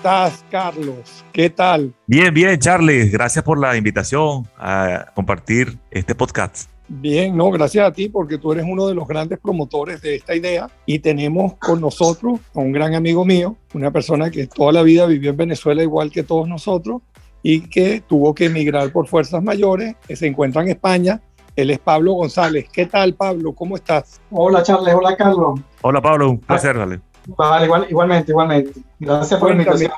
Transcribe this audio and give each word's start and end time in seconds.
estás, 0.00 0.46
Carlos? 0.50 1.22
¿Qué 1.30 1.50
tal? 1.50 1.92
Bien, 2.06 2.32
bien, 2.32 2.58
Charlie. 2.58 3.10
Gracias 3.10 3.44
por 3.44 3.58
la 3.58 3.76
invitación 3.76 4.48
a 4.56 5.12
compartir 5.14 5.76
este 5.90 6.14
podcast. 6.14 6.70
Bien, 6.88 7.36
no, 7.36 7.50
gracias 7.50 7.86
a 7.86 7.92
ti 7.92 8.08
porque 8.08 8.38
tú 8.38 8.50
eres 8.52 8.64
uno 8.66 8.86
de 8.86 8.94
los 8.94 9.06
grandes 9.06 9.38
promotores 9.38 10.00
de 10.00 10.14
esta 10.14 10.34
idea 10.34 10.70
y 10.86 11.00
tenemos 11.00 11.52
con 11.58 11.82
nosotros 11.82 12.40
a 12.54 12.60
un 12.60 12.72
gran 12.72 12.94
amigo 12.94 13.26
mío, 13.26 13.56
una 13.74 13.90
persona 13.90 14.30
que 14.30 14.46
toda 14.46 14.72
la 14.72 14.82
vida 14.82 15.04
vivió 15.04 15.32
en 15.32 15.36
Venezuela 15.36 15.82
igual 15.82 16.10
que 16.10 16.22
todos 16.22 16.48
nosotros 16.48 17.02
y 17.42 17.68
que 17.68 18.00
tuvo 18.00 18.34
que 18.34 18.46
emigrar 18.46 18.90
por 18.92 19.06
fuerzas 19.06 19.42
mayores, 19.42 19.96
que 20.08 20.16
se 20.16 20.26
encuentra 20.26 20.62
en 20.62 20.70
España. 20.70 21.20
Él 21.56 21.70
es 21.70 21.78
Pablo 21.78 22.14
González. 22.14 22.70
¿Qué 22.72 22.86
tal, 22.86 23.12
Pablo? 23.12 23.52
¿Cómo 23.54 23.76
estás? 23.76 24.18
Hola, 24.30 24.62
Charles. 24.62 24.94
Hola, 24.94 25.14
Carlos. 25.14 25.60
Hola, 25.82 26.00
Pablo. 26.00 26.30
Un 26.30 26.38
placer, 26.38 26.78
dale. 26.78 27.00
Vale, 27.26 27.66
igual, 27.66 27.86
igualmente, 27.88 28.32
igualmente. 28.32 28.80
Gracias 28.98 29.38
por 29.38 29.50
la 29.50 29.54
invitación. 29.54 29.90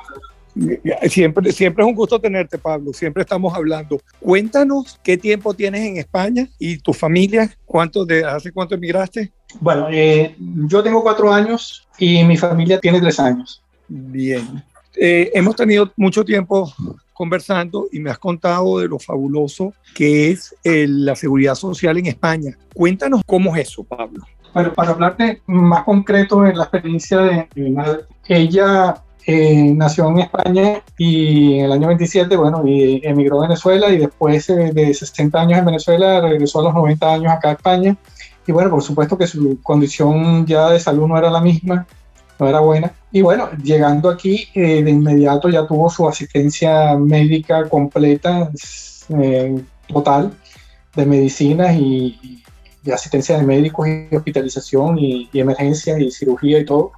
Siempre, 1.09 1.51
siempre 1.51 1.83
es 1.83 1.87
un 1.87 1.95
gusto 1.95 2.19
tenerte, 2.19 2.57
Pablo. 2.57 2.93
Siempre 2.93 3.23
estamos 3.23 3.53
hablando. 3.53 3.99
Cuéntanos 4.19 4.99
qué 5.03 5.17
tiempo 5.17 5.53
tienes 5.53 5.81
en 5.81 5.97
España 5.97 6.47
y 6.59 6.77
tu 6.77 6.93
familia. 6.93 7.51
¿Cuánto 7.65 8.05
de, 8.05 8.23
¿Hace 8.23 8.51
cuánto 8.51 8.75
emigraste? 8.75 9.31
Bueno, 9.59 9.87
eh, 9.91 10.35
yo 10.67 10.83
tengo 10.83 11.01
cuatro 11.01 11.33
años 11.33 11.87
y 11.97 12.23
mi 12.23 12.37
familia 12.37 12.79
tiene 12.79 13.01
tres 13.01 13.19
años. 13.19 13.63
Bien. 13.87 14.63
Eh, 14.95 15.31
hemos 15.33 15.55
tenido 15.55 15.91
mucho 15.95 16.23
tiempo 16.23 16.71
conversando 17.13 17.87
y 17.91 17.99
me 17.99 18.11
has 18.11 18.19
contado 18.19 18.79
de 18.79 18.87
lo 18.87 18.99
fabuloso 18.99 19.73
que 19.95 20.31
es 20.31 20.55
eh, 20.63 20.85
la 20.87 21.15
seguridad 21.15 21.55
social 21.55 21.97
en 21.97 22.07
España. 22.07 22.57
Cuéntanos 22.73 23.21
cómo 23.25 23.55
es 23.55 23.69
eso, 23.69 23.83
Pablo. 23.83 24.23
Bueno, 24.53 24.71
para 24.73 24.91
hablarte 24.91 25.41
más 25.47 25.83
concreto 25.83 26.45
en 26.45 26.57
la 26.57 26.65
experiencia 26.65 27.17
de 27.19 27.47
mi 27.55 27.71
madre, 27.71 28.01
ella 28.27 29.01
eh, 29.25 29.73
nació 29.73 30.09
en 30.09 30.19
España 30.19 30.83
y 30.97 31.59
en 31.59 31.65
el 31.65 31.71
año 31.71 31.87
27, 31.87 32.35
bueno, 32.35 32.61
y 32.67 33.01
emigró 33.03 33.39
a 33.39 33.47
Venezuela 33.47 33.89
y 33.89 33.97
después 33.97 34.49
eh, 34.49 34.71
de 34.71 34.93
60 34.93 35.39
años 35.39 35.59
en 35.59 35.65
Venezuela 35.65 36.21
regresó 36.21 36.59
a 36.59 36.63
los 36.63 36.73
90 36.75 37.13
años 37.13 37.31
acá 37.33 37.49
a 37.49 37.53
España. 37.53 37.97
Y 38.45 38.51
bueno, 38.51 38.69
por 38.69 38.83
supuesto 38.83 39.17
que 39.17 39.25
su 39.25 39.59
condición 39.63 40.45
ya 40.45 40.69
de 40.69 40.79
salud 40.79 41.07
no 41.07 41.17
era 41.17 41.31
la 41.31 41.41
misma, 41.41 41.87
no 42.37 42.47
era 42.47 42.59
buena. 42.59 42.91
Y 43.11 43.21
bueno, 43.21 43.49
llegando 43.63 44.09
aquí, 44.09 44.49
eh, 44.53 44.83
de 44.83 44.91
inmediato 44.91 45.49
ya 45.49 45.65
tuvo 45.65 45.89
su 45.89 46.07
asistencia 46.07 46.95
médica 46.97 47.67
completa, 47.69 48.51
total, 49.87 50.33
de 50.95 51.05
medicinas 51.05 51.75
y, 51.75 52.42
y, 52.83 52.91
asistencia 52.91 53.37
de 53.37 53.43
médicos 53.43 53.87
y 53.87 54.15
hospitalización 54.15 54.97
y, 54.99 55.29
y 55.31 55.39
emergencia 55.39 55.99
y 55.99 56.11
cirugía 56.11 56.59
y 56.59 56.65
todo. 56.65 56.91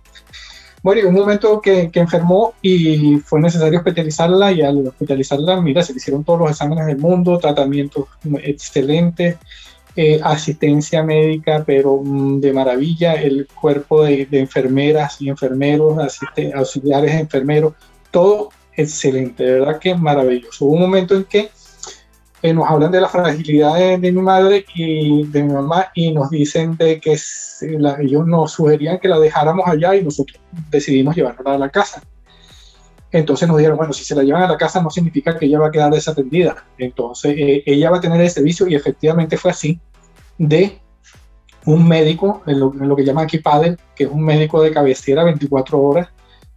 Bueno, 0.84 1.02
y 1.02 1.06
un 1.06 1.16
momento 1.16 1.62
que, 1.62 1.90
que, 1.90 2.00
enfermó 2.00 2.54
y 2.62 3.18
fue 3.18 3.42
necesario 3.42 3.80
hospitalizarla 3.80 4.52
y 4.52 4.62
al 4.62 4.86
hospitalizarla, 4.88 5.60
mira, 5.60 5.82
se 5.82 5.94
le 5.94 5.98
hicieron 5.98 6.24
todos 6.24 6.40
los 6.40 6.52
exámenes 6.52 6.86
del 6.86 7.00
mundo, 7.00 7.40
tratamientos 7.40 8.06
excelentes, 8.44 9.38
eh, 9.96 10.20
asistencia 10.22 11.02
médica, 11.04 11.64
pero 11.66 11.98
mm, 12.04 12.40
de 12.40 12.54
maravilla, 12.54 13.14
el 13.14 13.48
cuerpo 13.48 14.04
de, 14.04 14.26
de 14.26 14.42
enfermeras 14.42 15.22
y 15.22 15.30
enfermeros, 15.30 15.98
auxiliares 16.54 17.14
de 17.14 17.20
enfermeros, 17.20 17.74
todo 18.12 18.50
excelente, 18.76 19.44
de 19.44 19.60
verdad 19.60 19.80
que 19.80 19.96
maravilloso. 19.96 20.66
Hubo 20.66 20.74
un 20.74 20.82
momento 20.82 21.16
en 21.16 21.24
que 21.24 21.50
eh, 22.46 22.54
nos 22.54 22.70
hablan 22.70 22.92
de 22.92 23.02
la 23.02 23.10
fragilidad 23.10 23.76
de, 23.76 23.98
mi 23.98 24.12
madre 24.12 24.66
y 24.76 25.24
de 25.24 25.44
mi 25.44 25.52
mamá 25.52 25.88
y 25.96 26.12
nos 26.12 26.30
dicen 26.30 26.78
de 26.78 27.00
que 27.00 27.18
ellos 28.00 28.28
nos 28.28 28.52
sugerían 28.52 29.00
que 29.00 29.08
la 29.08 29.18
dejáramos 29.18 29.68
allá 29.68 29.96
y 29.96 30.04
nosotros 30.04 30.40
decidimos 30.70 31.16
llevarla 31.16 31.56
a 31.56 31.58
la 31.58 31.70
casa. 31.70 32.04
Entonces 33.12 33.48
nos 33.48 33.58
dijeron, 33.58 33.78
bueno, 33.78 33.94
si 33.94 34.04
se 34.04 34.14
la 34.14 34.22
llevan 34.22 34.44
a 34.44 34.48
la 34.48 34.58
casa 34.58 34.80
no 34.80 34.92
significa 34.92 35.40
que 35.40 35.46
ella 35.48 35.60
va 35.60 35.68
a 35.68 35.72
quedar 35.72 35.92
desatendida. 35.92 36.56
Entonces 36.78 37.34
eh, 37.36 37.64
ella 37.66 37.90
va 37.90 37.98
a 37.98 38.02
tener 38.02 38.22
el 38.22 38.30
servicio 38.30 38.68
y 38.68 38.76
efectivamente 38.76 39.38
fue 39.38 39.52
así, 39.52 39.80
de 40.38 40.80
un 41.66 41.88
médico, 41.88 42.44
en 42.46 42.60
lo, 42.60 42.96
que 42.96 43.04
llaman 43.04 43.24
aquí 43.24 43.40
padre, 43.40 43.78
que 43.96 44.04
es 44.04 44.10
un 44.12 44.24
médico 44.24 44.62
de 44.62 44.72
cabecera 44.72 45.24
24 45.24 45.82
horas, 45.82 46.10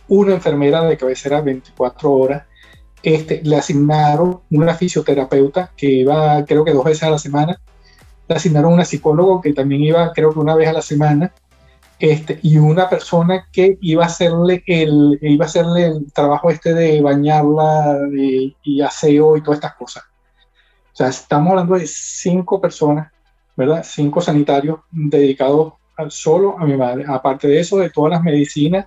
una 0.09 0.35
enfermera 0.35 0.83
de 0.83 0.99
cabecera 0.99 1.41
24 1.41 2.13
horas, 2.13 2.43
este, 3.03 3.43
le 3.45 3.57
asignaron 3.57 4.41
una 4.51 4.75
fisioterapeuta 4.75 5.71
que 5.77 5.87
iba 5.87 6.45
creo 6.45 6.65
que 6.65 6.73
dos 6.73 6.85
veces 6.85 7.05
a 7.05 7.11
la 7.11 7.19
semana, 7.19 7.61
le 8.29 8.35
asignaron 8.35 8.73
una 8.73 8.85
psicólogo 8.85 9.41
que 9.41 9.53
también 9.53 9.83
iba 9.83 10.13
creo 10.13 10.33
que 10.33 10.41
una 10.41 10.55
vez 10.55 10.69
a 10.69 10.73
la 10.73 10.83
semana, 10.83 11.33
este, 11.99 12.39
y 12.43 12.59
una 12.59 12.89
persona 12.89 13.49
que 13.53 13.77
iba 13.81 14.05
a 14.05 14.07
hacerle 14.07 14.63
el, 14.67 15.19
iba 15.21 15.45
a 15.45 15.49
hacerle 15.49 15.87
el 15.87 16.13
trabajo 16.13 16.51
este 16.51 16.75
de 16.75 17.01
bañarla 17.01 17.99
de, 18.11 18.55
y 18.63 18.81
aseo 18.81 19.37
y 19.37 19.43
todas 19.43 19.59
estas 19.59 19.75
cosas. 19.75 20.05
O 20.93 20.97
sea, 20.99 21.09
estamos 21.09 21.51
hablando 21.51 21.75
de 21.77 21.87
cinco 21.87 22.61
personas, 22.61 23.13
¿verdad? 23.57 23.85
Cinco 23.85 24.21
sanitarios 24.21 24.81
dedicados 24.91 25.75
solo 26.09 26.57
a 26.59 26.65
mi 26.65 26.77
madre. 26.77 27.05
Aparte 27.09 27.49
de 27.49 27.61
eso, 27.61 27.79
de 27.79 27.91
todas 27.91 28.13
las 28.13 28.23
medicinas 28.23 28.87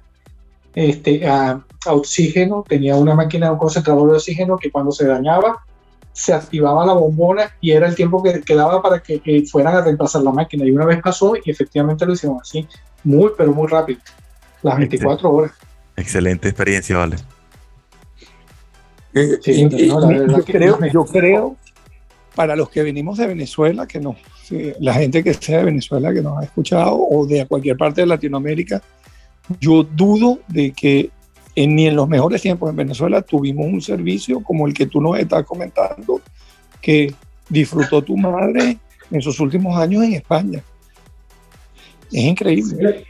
este, 0.73 1.27
a, 1.27 1.63
a, 1.85 1.93
oxígeno, 1.93 2.63
tenía 2.67 2.95
una 2.95 3.15
máquina, 3.15 3.51
un 3.51 3.57
concentrador 3.57 4.11
de 4.11 4.17
oxígeno 4.17 4.57
que 4.57 4.71
cuando 4.71 4.91
se 4.91 5.05
dañaba 5.05 5.63
se 6.13 6.33
activaba 6.33 6.85
la 6.85 6.93
bombona 6.93 7.55
y 7.61 7.71
era 7.71 7.87
el 7.87 7.95
tiempo 7.95 8.21
que 8.21 8.41
quedaba 8.41 8.81
para 8.81 9.01
que, 9.01 9.19
que, 9.19 9.43
fueran 9.45 9.75
a 9.75 9.81
reemplazar 9.81 10.21
la 10.21 10.31
máquina. 10.31 10.65
Y 10.65 10.71
una 10.71 10.85
vez 10.85 11.01
pasó 11.01 11.33
y 11.35 11.49
efectivamente 11.49 12.05
lo 12.05 12.13
hicieron 12.13 12.39
así, 12.41 12.67
muy, 13.03 13.31
pero 13.37 13.53
muy 13.53 13.67
rápido, 13.67 13.99
las 14.61 14.77
24 14.77 15.13
Excelente. 15.13 15.27
horas. 15.27 15.51
Excelente 15.95 16.47
experiencia, 16.49 16.97
vale. 16.97 17.15
Eh, 19.13 19.37
sí, 19.41 19.67
y, 19.69 19.87
no, 19.87 20.11
yo, 20.11 20.43
creo, 20.43 20.79
yo 20.91 21.05
creo, 21.05 21.55
para 22.35 22.55
los 22.55 22.69
que 22.69 22.83
venimos 22.83 23.17
de 23.17 23.27
Venezuela, 23.27 23.85
que 23.85 23.99
no, 23.99 24.15
la 24.79 24.93
gente 24.93 25.23
que 25.23 25.33
sea 25.33 25.59
de 25.59 25.65
Venezuela 25.65 26.13
que 26.13 26.21
nos 26.21 26.37
ha 26.39 26.43
escuchado 26.43 26.95
o 26.95 27.25
de 27.25 27.45
cualquier 27.45 27.77
parte 27.77 28.01
de 28.01 28.07
Latinoamérica, 28.07 28.81
yo 29.59 29.83
dudo 29.83 30.39
de 30.47 30.71
que 30.71 31.09
en, 31.55 31.75
ni 31.75 31.87
en 31.87 31.95
los 31.95 32.07
mejores 32.07 32.41
tiempos 32.41 32.69
en 32.69 32.75
Venezuela 32.75 33.21
tuvimos 33.21 33.65
un 33.65 33.81
servicio 33.81 34.41
como 34.41 34.67
el 34.67 34.73
que 34.73 34.85
tú 34.85 35.01
nos 35.01 35.17
estás 35.19 35.43
comentando, 35.45 36.21
que 36.81 37.13
disfrutó 37.49 38.01
tu 38.01 38.15
madre 38.17 38.77
en 39.09 39.21
sus 39.21 39.39
últimos 39.39 39.77
años 39.77 40.03
en 40.03 40.13
España. 40.13 40.63
Es 42.11 42.23
increíble. 42.23 43.05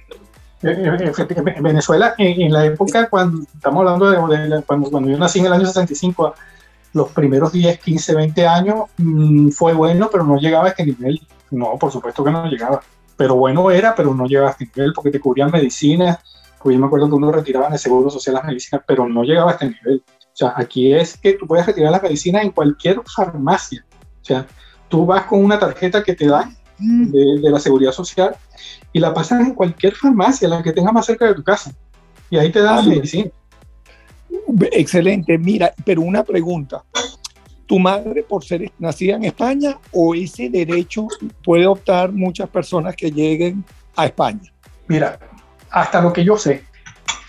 En 0.64 1.64
Venezuela, 1.64 2.14
en, 2.20 2.54
la 2.54 2.66
época 2.66 3.10
cuando 3.10 3.44
estamos 3.52 3.80
hablando 3.82 4.12
de, 4.12 4.62
cuando, 4.64 5.10
yo 5.10 5.18
nací 5.18 5.40
en 5.40 5.48
el 5.48 5.54
año 5.54 5.66
65, 5.66 6.36
los 6.94 7.10
primeros 7.10 7.52
10, 7.52 7.80
15, 7.80 8.16
20 8.16 8.48
años 8.48 8.86
mmm, 8.98 9.50
fue 9.50 9.74
bueno, 9.74 10.10
pero 10.12 10.24
no 10.24 10.38
llegaba 10.38 10.66
a 10.66 10.70
este 10.70 10.86
nivel. 10.86 11.20
No, 11.50 11.78
por 11.80 11.92
supuesto 11.92 12.24
que 12.24 12.32
no 12.32 12.46
llegaba 12.46 12.82
pero 13.22 13.36
bueno 13.36 13.70
era, 13.70 13.94
pero 13.94 14.16
no 14.16 14.26
llegaba 14.26 14.48
a 14.48 14.52
este 14.54 14.66
nivel 14.66 14.94
porque 14.94 15.12
te 15.12 15.20
cubrían 15.20 15.52
medicinas, 15.52 16.18
porque 16.58 16.74
yo 16.74 16.80
me 16.80 16.88
acuerdo 16.88 17.08
que 17.08 17.14
uno 17.14 17.32
retiraba 17.32 17.68
en 17.68 17.74
el 17.74 17.78
seguro 17.78 18.10
social 18.10 18.34
las 18.34 18.46
medicinas, 18.46 18.84
pero 18.88 19.08
no 19.08 19.22
llegaba 19.22 19.52
a 19.52 19.54
este 19.54 19.70
nivel. 19.70 20.04
O 20.08 20.36
sea, 20.36 20.54
aquí 20.56 20.92
es 20.92 21.18
que 21.18 21.34
tú 21.34 21.46
puedes 21.46 21.68
retirar 21.68 21.92
las 21.92 22.02
medicinas 22.02 22.44
en 22.44 22.50
cualquier 22.50 23.00
farmacia. 23.06 23.86
O 24.24 24.26
sea, 24.26 24.48
tú 24.90 25.06
vas 25.06 25.26
con 25.26 25.46
una 25.46 25.60
tarjeta 25.60 26.02
que 26.02 26.16
te 26.16 26.26
dan 26.26 26.58
de, 26.80 27.40
de 27.40 27.52
la 27.52 27.60
seguridad 27.60 27.92
social 27.92 28.36
y 28.92 29.00
la 29.00 29.14
pasas 29.14 29.42
en 29.42 29.54
cualquier 29.54 29.94
farmacia, 29.94 30.48
la 30.48 30.64
que 30.64 30.74
tenga 30.74 30.92
más 30.92 31.06
cerca 31.06 31.28
de 31.28 31.36
tu 31.36 31.44
casa. 31.44 31.72
Y 32.32 32.40
ahí 32.40 32.52
te 32.52 32.60
dan 32.60 32.80
ah, 32.80 32.82
la 32.82 32.88
medicina. 32.88 33.30
Excelente. 34.72 35.38
Mira, 35.38 35.72
pero 35.86 36.02
una 36.02 36.24
pregunta 36.24 36.84
tu 37.72 37.80
madre 37.80 38.22
por 38.24 38.44
ser 38.44 38.70
nacida 38.80 39.16
en 39.16 39.24
España 39.24 39.78
o 39.94 40.14
ese 40.14 40.50
derecho 40.50 41.08
puede 41.42 41.66
optar 41.66 42.12
muchas 42.12 42.50
personas 42.50 42.98
que 42.98 43.10
lleguen 43.10 43.64
a 43.96 44.08
España? 44.08 44.52
Mira, 44.90 45.18
hasta 45.70 46.02
lo 46.02 46.12
que 46.12 46.26
yo 46.26 46.36
sé, 46.36 46.66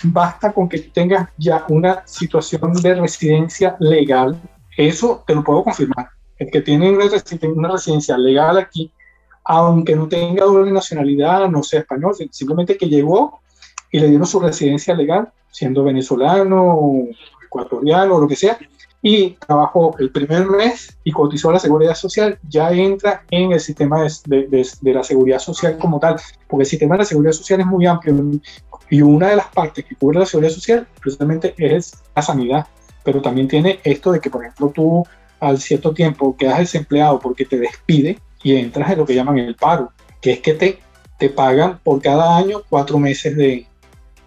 basta 0.02 0.52
con 0.52 0.68
que 0.68 0.80
tengas 0.80 1.28
ya 1.38 1.64
una 1.68 2.04
situación 2.08 2.72
de 2.82 2.96
residencia 2.96 3.76
legal. 3.78 4.36
Eso 4.76 5.22
te 5.24 5.32
lo 5.32 5.44
puedo 5.44 5.62
confirmar. 5.62 6.08
El 6.36 6.50
que 6.50 6.60
tiene 6.60 6.90
una 6.90 7.68
residencia 7.70 8.18
legal 8.18 8.58
aquí, 8.58 8.90
aunque 9.44 9.94
no 9.94 10.08
tenga 10.08 10.44
doble 10.44 10.72
nacionalidad, 10.72 11.48
no 11.48 11.62
sea 11.62 11.82
español, 11.82 12.16
simplemente 12.32 12.76
que 12.76 12.88
llegó 12.88 13.42
y 13.92 14.00
le 14.00 14.08
dieron 14.08 14.26
su 14.26 14.40
residencia 14.40 14.92
legal, 14.92 15.30
siendo 15.52 15.84
venezolano, 15.84 17.04
ecuatoriano 17.46 18.16
o 18.16 18.20
lo 18.20 18.26
que 18.26 18.34
sea, 18.34 18.58
y 19.02 19.30
trabajó 19.30 19.96
el 19.98 20.10
primer 20.10 20.46
mes 20.46 20.96
y 21.02 21.10
cotizó 21.10 21.50
a 21.50 21.54
la 21.54 21.58
seguridad 21.58 21.94
social, 21.94 22.38
ya 22.48 22.70
entra 22.70 23.24
en 23.30 23.50
el 23.50 23.58
sistema 23.58 24.00
de, 24.00 24.46
de, 24.46 24.68
de, 24.80 24.94
la 24.94 25.02
seguridad 25.02 25.40
social 25.40 25.76
como 25.76 25.98
tal, 25.98 26.16
porque 26.46 26.62
el 26.62 26.68
sistema 26.68 26.94
de 26.94 27.00
la 27.00 27.04
seguridad 27.04 27.32
social 27.32 27.60
es 27.60 27.66
muy 27.66 27.84
amplio 27.84 28.14
y 28.88 29.02
una 29.02 29.28
de 29.28 29.36
las 29.36 29.48
partes 29.48 29.84
que 29.84 29.96
cubre 29.96 30.20
la 30.20 30.26
seguridad 30.26 30.52
social 30.52 30.86
precisamente 31.00 31.54
es 31.58 31.94
la 32.14 32.22
sanidad, 32.22 32.66
pero 33.02 33.20
también 33.20 33.48
tiene 33.48 33.80
esto 33.82 34.12
de 34.12 34.20
que, 34.20 34.30
por 34.30 34.42
ejemplo, 34.42 34.70
tú 34.72 35.04
al 35.40 35.58
cierto 35.58 35.92
tiempo 35.92 36.36
quedas 36.36 36.58
desempleado 36.58 37.18
porque 37.18 37.44
te 37.44 37.58
despide 37.58 38.20
y 38.44 38.54
entras 38.54 38.92
en 38.92 38.98
lo 38.98 39.06
que 39.06 39.14
llaman 39.14 39.38
el 39.38 39.56
paro, 39.56 39.92
que 40.20 40.32
es 40.32 40.40
que 40.40 40.54
te, 40.54 40.78
te 41.18 41.28
pagan 41.28 41.80
por 41.82 42.00
cada 42.00 42.36
año 42.36 42.62
cuatro 42.68 42.98
meses 42.98 43.36
de, 43.36 43.66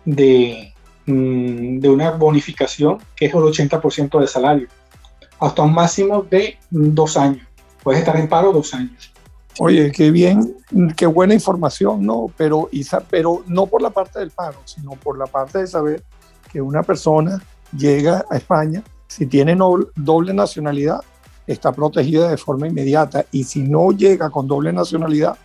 de, 0.03 0.73
mm, 1.05 1.79
de 1.79 1.89
una 1.89 2.11
bonificación 2.11 2.99
que 3.15 3.25
es 3.25 3.33
el 3.33 3.41
80% 3.41 4.19
del 4.19 4.27
salario, 4.27 4.67
hasta 5.39 5.61
un 5.63 5.73
máximo 5.73 6.23
de 6.23 6.57
dos 6.69 7.17
años. 7.17 7.45
Puedes 7.83 7.99
estar 7.99 8.17
en 8.17 8.27
paro 8.27 8.51
dos 8.51 8.73
años. 8.73 9.11
Oye, 9.59 9.91
qué 9.91 10.11
bien, 10.11 10.57
qué 10.97 11.05
buena 11.05 11.33
información, 11.33 12.05
¿no? 12.05 12.25
Pero, 12.35 12.69
pero 13.09 13.43
no 13.47 13.67
por 13.67 13.81
la 13.81 13.89
parte 13.89 14.19
del 14.19 14.31
paro, 14.31 14.59
sino 14.65 14.91
por 14.91 15.17
la 15.17 15.27
parte 15.27 15.59
de 15.59 15.67
saber 15.67 16.03
que 16.51 16.61
una 16.61 16.83
persona 16.83 17.41
llega 17.75 18.25
a 18.29 18.35
España, 18.35 18.83
si 19.07 19.25
tiene 19.25 19.55
doble 19.95 20.33
nacionalidad, 20.33 20.99
está 21.47 21.71
protegida 21.71 22.29
de 22.29 22.37
forma 22.37 22.67
inmediata 22.67 23.25
y 23.31 23.43
si 23.43 23.61
no 23.61 23.91
llega 23.91 24.29
con 24.29 24.47
doble 24.47 24.73
nacionalidad, 24.73 25.37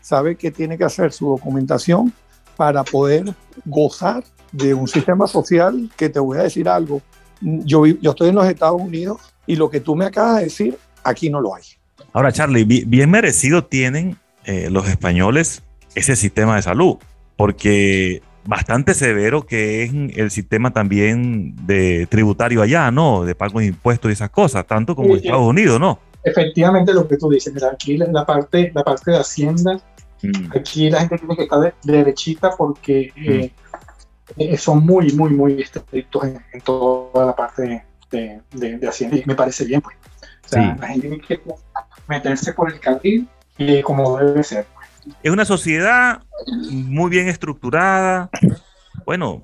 sabe 0.00 0.36
que 0.36 0.50
tiene 0.50 0.78
que 0.78 0.84
hacer 0.84 1.12
su 1.12 1.28
documentación 1.28 2.12
para 2.56 2.84
poder 2.84 3.34
gozar 3.64 4.22
de 4.52 4.74
un 4.74 4.88
sistema 4.88 5.26
social 5.26 5.90
que 5.96 6.08
te 6.08 6.18
voy 6.18 6.38
a 6.38 6.42
decir 6.42 6.68
algo. 6.68 7.02
Yo, 7.40 7.86
yo 7.86 8.10
estoy 8.10 8.30
en 8.30 8.34
los 8.36 8.46
Estados 8.46 8.80
Unidos 8.80 9.20
y 9.46 9.56
lo 9.56 9.70
que 9.70 9.80
tú 9.80 9.94
me 9.94 10.06
acabas 10.06 10.38
de 10.38 10.44
decir, 10.44 10.78
aquí 11.04 11.30
no 11.30 11.40
lo 11.40 11.54
hay. 11.54 11.62
Ahora, 12.12 12.32
Charlie, 12.32 12.64
bien 12.64 13.10
merecido 13.10 13.64
tienen 13.64 14.16
eh, 14.44 14.68
los 14.70 14.88
españoles 14.88 15.62
ese 15.94 16.14
sistema 16.14 16.56
de 16.56 16.62
salud, 16.62 16.96
porque 17.36 18.22
bastante 18.44 18.94
severo 18.94 19.46
que 19.46 19.82
es 19.82 19.92
el 20.16 20.30
sistema 20.30 20.72
también 20.72 21.54
de 21.66 22.06
tributario 22.06 22.62
allá, 22.62 22.90
¿no? 22.90 23.24
De 23.24 23.34
pago 23.34 23.60
de 23.60 23.66
impuestos 23.66 24.10
y 24.10 24.12
esas 24.12 24.30
cosas, 24.30 24.66
tanto 24.66 24.94
como 24.94 25.10
en 25.10 25.16
Estados 25.16 25.46
Unidos, 25.46 25.80
¿no? 25.80 25.98
Efectivamente, 26.22 26.92
lo 26.92 27.06
que 27.06 27.16
tú 27.16 27.28
dices, 27.28 27.52
mira, 27.54 27.70
aquí 27.72 27.96
la 27.96 28.26
parte, 28.26 28.72
la 28.74 28.82
parte 28.82 29.12
de 29.12 29.18
Hacienda, 29.18 29.80
mm. 30.22 30.56
aquí 30.56 30.90
la 30.90 31.00
gente 31.00 31.18
tiene 31.18 31.36
que 31.36 31.42
estar 31.44 31.60
de, 31.60 31.74
derechita 31.84 32.50
porque 32.56 33.12
mm. 33.16 33.30
eh, 33.30 33.52
eh, 34.36 34.56
son 34.56 34.84
muy, 34.84 35.12
muy, 35.12 35.30
muy 35.30 35.60
estrictos 35.60 36.24
en, 36.24 36.60
toda 36.62 37.26
la 37.26 37.36
parte 37.36 37.84
de, 38.10 38.40
de, 38.52 38.88
Hacienda 38.88 39.16
y 39.16 39.24
me 39.26 39.34
parece 39.34 39.64
bien, 39.64 39.80
pues. 39.80 39.96
O 40.44 40.48
sea, 40.48 40.76
la 40.80 40.88
gente 40.88 41.08
tiene 41.08 41.20
que 41.20 41.40
meterse 42.06 42.52
por 42.52 42.72
el 42.72 42.78
carril 42.78 43.28
y 43.58 43.82
como 43.82 44.16
debe 44.18 44.42
ser. 44.44 44.66
Es 45.22 45.30
una 45.30 45.44
sociedad 45.44 46.22
muy 46.70 47.10
bien 47.10 47.28
estructurada. 47.28 48.30
Bueno, 49.04 49.42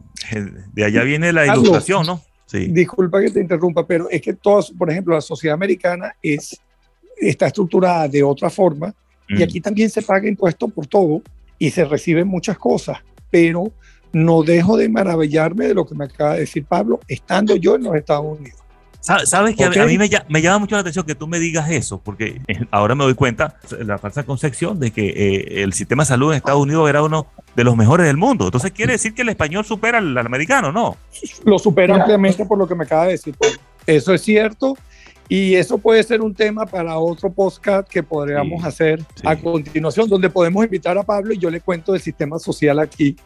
de 0.73 0.85
allá 0.85 1.03
viene 1.03 1.33
la 1.33 1.47
ilustración, 1.47 2.07
¿no? 2.07 2.21
Sí. 2.47 2.67
Disculpa 2.67 3.21
que 3.21 3.31
te 3.31 3.41
interrumpa, 3.41 3.87
pero 3.87 4.09
es 4.11 4.21
que 4.21 4.35
todos, 4.35 4.71
por 4.73 4.91
ejemplo, 4.91 5.15
la 5.15 5.21
sociedad 5.21 5.55
americana 5.55 6.15
es, 6.23 6.61
está 7.17 7.47
estructurada 7.47 8.09
de 8.09 8.23
otra 8.23 8.51
forma 8.51 8.95
y 9.29 9.37
mm. 9.37 9.43
aquí 9.43 9.61
también 9.61 9.89
se 9.89 10.03
paga 10.03 10.29
impuesto 10.29 10.69
por 10.69 10.87
todo 10.87 11.23
y 11.59 11.71
se 11.71 11.85
reciben 11.85 12.29
muchas 12.29 12.59
cosas, 12.59 12.99
pero 13.31 13.73
no 14.13 14.43
dejo 14.43 14.77
de 14.77 14.89
maravillarme 14.89 15.69
de 15.69 15.75
lo 15.75 15.87
que 15.87 15.95
me 15.95 16.05
acaba 16.05 16.35
de 16.35 16.41
decir 16.41 16.65
Pablo, 16.65 17.01
estando 17.09 17.57
yo 17.57 17.77
en 17.77 17.85
los 17.85 17.95
Estados 17.95 18.39
Unidos. 18.39 18.63
Sabes 19.03 19.57
que 19.57 19.65
a, 19.65 19.87
mí 19.87 19.99
me, 19.99 20.09
llama 20.41 20.61
mucho 20.61 20.77
la 20.77 20.81
atención 20.81 21.05
que 21.05 21.17
tú 21.17 21.27
me 21.27 21.41
digas 21.41 21.69
eso, 21.71 22.01
porque 22.01 22.41
ahora 22.71 22.95
me 22.95 23.03
doy 23.03 23.15
cuenta, 23.15 23.57
la 23.81 23.99
falsa 23.99 24.23
concepción 24.23 24.79
de 24.79 24.93
que 24.93 25.09
eh, 25.09 25.63
el 25.65 25.73
sistema 25.73 26.05
de 26.05 26.07
salud 26.07 26.31
en 26.31 26.37
Estados 26.37 26.61
Unidos 26.61 26.89
era 26.89 27.03
uno 27.03 27.27
de 27.57 27.65
los 27.65 27.77
mejores 27.77 28.07
del 28.07 28.17
mundo. 28.17 28.45
Entonces 28.45 28.71
quiere 28.71 28.93
decir 28.93 29.13
que 29.13 29.23
el 29.23 29.29
español 29.31 29.65
supera 29.65 29.99
al, 29.99 30.17
americano, 30.17 30.71
¿no? 30.71 30.97
Lo 31.45 31.59
supera 31.59 31.97
ampliamente 31.97 32.47
por 32.47 32.59
lo 32.59 32.69
que 32.69 32.77
me 32.77 32.85
acaba 32.85 33.07
de 33.07 33.13
decir. 33.13 33.35
Eso 33.87 34.15
es 34.15 34.23
cierto. 34.23 34.77
Y 35.33 35.55
eso 35.55 35.79
puede 35.79 36.03
ser 36.03 36.21
un 36.21 36.35
tema 36.35 36.67
para 36.67 36.99
otro 36.99 37.33
podcast 37.33 37.89
que 37.89 38.03
podríamos 38.03 38.63
hacer 38.65 39.03
a 39.25 39.35
continuación, 39.35 40.07
donde 40.07 40.29
podemos 40.29 40.63
invitar 40.63 40.99
a 40.99 41.03
Pablo 41.03 41.33
y 41.33 41.39
yo 41.39 41.49
le 41.49 41.61
cuento 41.61 41.93
del 41.93 42.03
sistema 42.03 42.39
social 42.39 42.79
aquí. 42.79 43.17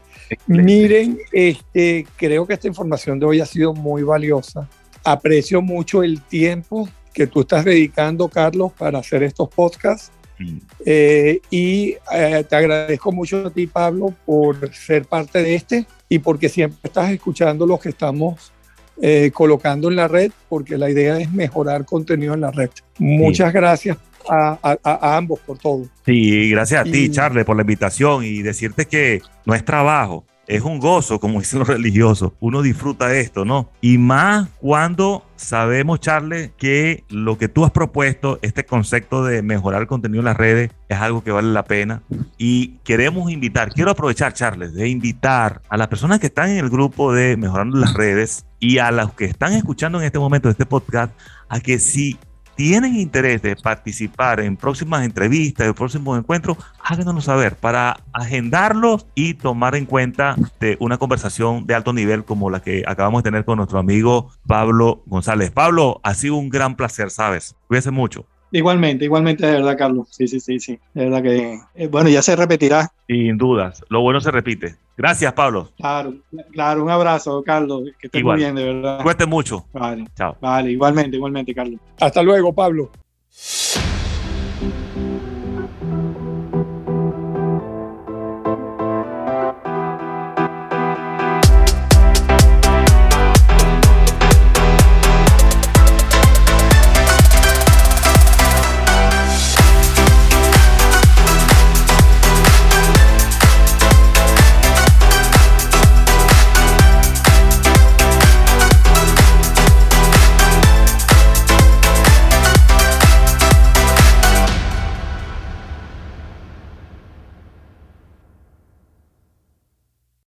Miren, 0.46 1.18
este, 1.32 2.06
creo 2.16 2.46
que 2.46 2.54
esta 2.54 2.68
información 2.68 3.18
de 3.18 3.26
hoy 3.26 3.40
ha 3.40 3.46
sido 3.46 3.74
muy 3.74 4.04
valiosa 4.04 4.68
aprecio 5.06 5.62
mucho 5.62 6.02
el 6.02 6.20
tiempo 6.20 6.88
que 7.12 7.26
tú 7.26 7.40
estás 7.40 7.64
dedicando, 7.64 8.28
Carlos, 8.28 8.72
para 8.72 8.98
hacer 8.98 9.22
estos 9.22 9.48
podcasts. 9.48 10.12
Mm. 10.38 10.58
Eh, 10.84 11.40
y 11.50 11.96
eh, 12.12 12.44
te 12.48 12.56
agradezco 12.56 13.10
mucho 13.10 13.46
a 13.46 13.50
ti, 13.50 13.66
Pablo, 13.66 14.14
por 14.26 14.72
ser 14.74 15.06
parte 15.06 15.42
de 15.42 15.54
este 15.54 15.86
y 16.08 16.18
porque 16.18 16.48
siempre 16.48 16.78
estás 16.82 17.10
escuchando 17.10 17.66
lo 17.66 17.78
que 17.78 17.88
estamos 17.88 18.52
eh, 19.00 19.30
colocando 19.32 19.88
en 19.88 19.96
la 19.96 20.08
red, 20.08 20.32
porque 20.48 20.78
la 20.78 20.90
idea 20.90 21.18
es 21.18 21.32
mejorar 21.32 21.84
contenido 21.84 22.34
en 22.34 22.40
la 22.40 22.50
red. 22.50 22.70
Muchas 22.98 23.52
gracias 23.52 23.98
a, 24.28 25.16
ambos 25.16 25.38
por 25.40 25.58
todo. 25.58 25.86
Sí, 26.04 26.50
gracias 26.50 26.80
a 26.80 26.84
ti, 26.84 27.10
Charles, 27.10 27.44
por 27.44 27.56
la 27.56 27.62
invitación 27.62 28.24
y 28.24 28.42
decirte 28.42 28.86
que 28.86 29.20
no 29.44 29.54
es 29.54 29.64
trabajo, 29.64 30.24
es 30.46 30.62
un 30.62 30.78
gozo, 30.78 31.20
como 31.20 31.38
dicen 31.40 31.60
los 31.60 31.68
religiosos. 31.68 32.32
Uno 32.40 32.62
disfruta 32.62 33.14
esto, 33.14 33.44
¿no? 33.44 33.70
Y 33.80 33.98
más 33.98 34.48
cuando 34.58 35.24
sabemos, 35.36 36.00
Charles, 36.00 36.50
que 36.56 37.04
lo 37.08 37.36
que 37.38 37.48
tú 37.48 37.64
has 37.64 37.70
propuesto, 37.70 38.38
este 38.42 38.64
concepto 38.64 39.24
de 39.24 39.42
mejorar 39.42 39.82
el 39.82 39.88
contenido 39.88 40.20
en 40.20 40.26
las 40.26 40.36
redes, 40.36 40.70
es 40.88 40.98
algo 40.98 41.22
que 41.22 41.30
vale 41.30 41.52
la 41.52 41.64
pena. 41.64 42.02
Y 42.38 42.78
queremos 42.84 43.30
invitar, 43.30 43.72
quiero 43.72 43.90
aprovechar, 43.90 44.32
Charles, 44.32 44.74
de 44.74 44.88
invitar 44.88 45.62
a 45.68 45.76
las 45.76 45.88
personas 45.88 46.20
que 46.20 46.26
están 46.26 46.50
en 46.50 46.58
el 46.58 46.70
grupo 46.70 47.12
de 47.12 47.36
Mejorando 47.36 47.78
las 47.78 47.94
Redes 47.94 48.46
y 48.60 48.78
a 48.78 48.90
los 48.90 49.12
que 49.12 49.26
están 49.26 49.52
escuchando 49.52 49.98
en 49.98 50.06
este 50.06 50.18
momento 50.18 50.48
este 50.48 50.66
podcast, 50.66 51.12
a 51.48 51.60
que 51.60 51.78
si 51.78 52.18
tienen 52.56 52.96
interés 52.96 53.42
de 53.42 53.54
participar 53.54 54.40
en 54.40 54.56
próximas 54.56 55.04
entrevistas, 55.04 55.66
en 55.66 55.74
próximos 55.74 56.18
encuentros, 56.18 56.56
háganoslo 56.82 57.20
saber 57.20 57.56
para 57.56 57.98
agendarlos 58.12 59.06
y 59.14 59.34
tomar 59.34 59.76
en 59.76 59.86
cuenta 59.86 60.36
una 60.80 60.98
conversación 60.98 61.66
de 61.66 61.74
alto 61.74 61.92
nivel 61.92 62.24
como 62.24 62.50
la 62.50 62.60
que 62.60 62.82
acabamos 62.86 63.22
de 63.22 63.30
tener 63.30 63.44
con 63.44 63.58
nuestro 63.58 63.78
amigo 63.78 64.30
Pablo 64.46 65.02
González. 65.06 65.50
Pablo, 65.50 66.00
ha 66.02 66.14
sido 66.14 66.36
un 66.36 66.48
gran 66.48 66.76
placer, 66.76 67.10
¿sabes? 67.10 67.54
Cuídese 67.68 67.90
mucho. 67.90 68.26
Igualmente, 68.52 69.04
igualmente, 69.04 69.46
de 69.46 69.52
verdad, 69.52 69.76
Carlos. 69.76 70.08
Sí, 70.10 70.28
sí, 70.28 70.40
sí, 70.40 70.60
sí. 70.60 70.78
De 70.94 71.04
verdad 71.04 71.22
que, 71.22 71.58
eh, 71.74 71.88
bueno, 71.88 72.08
ya 72.08 72.22
se 72.22 72.36
repetirá. 72.36 72.90
Sin 73.06 73.36
dudas. 73.36 73.82
Lo 73.88 74.00
bueno 74.00 74.20
se 74.20 74.30
repite. 74.30 74.76
Gracias, 74.96 75.32
Pablo. 75.32 75.70
Claro, 75.76 76.14
claro. 76.52 76.84
Un 76.84 76.90
abrazo, 76.90 77.42
Carlos. 77.42 77.82
Que 77.98 78.06
estés 78.06 78.22
muy 78.22 78.36
bien, 78.36 78.54
de 78.54 78.64
verdad. 78.72 79.02
Cueste 79.02 79.26
mucho. 79.26 79.66
Vale. 79.72 80.06
Chao. 80.16 80.36
Vale, 80.40 80.70
igualmente, 80.70 81.16
igualmente, 81.16 81.54
Carlos. 81.54 81.80
Hasta 82.00 82.22
luego, 82.22 82.52
Pablo. 82.54 82.90